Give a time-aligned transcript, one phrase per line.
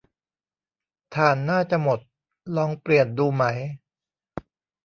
[1.15, 1.99] ถ่านน่าจะหมด
[2.55, 3.43] ลองเปลี่ยนดูไหม